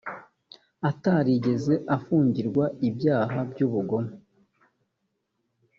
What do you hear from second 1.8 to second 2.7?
afungirwa